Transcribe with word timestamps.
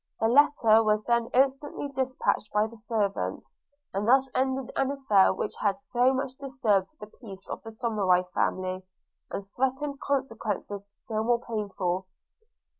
The 0.19 0.25
letter 0.27 0.83
was 0.83 1.03
then 1.03 1.27
instantly 1.27 1.87
dispatched 1.89 2.51
by 2.51 2.65
the 2.65 2.75
servant: 2.75 3.45
and 3.93 4.07
thus 4.07 4.31
ended 4.33 4.71
an 4.75 4.89
affair 4.89 5.31
which 5.31 5.53
had 5.61 5.79
so 5.79 6.11
much 6.11 6.33
disturbed 6.39 6.95
the 6.99 7.05
peace 7.05 7.47
of 7.47 7.61
the 7.61 7.69
Somerive 7.69 8.27
family, 8.31 8.83
and 9.29 9.45
threatened 9.55 9.99
consequences 9.99 10.87
still 10.91 11.23
more 11.23 11.41
painful. 11.45 12.07